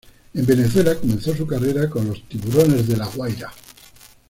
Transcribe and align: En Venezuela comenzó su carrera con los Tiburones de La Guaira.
En 0.33 0.47
Venezuela 0.47 0.95
comenzó 0.95 1.35
su 1.35 1.45
carrera 1.45 1.87
con 1.87 2.07
los 2.07 2.23
Tiburones 2.27 2.87
de 2.87 2.97
La 2.97 3.05
Guaira. 3.05 3.51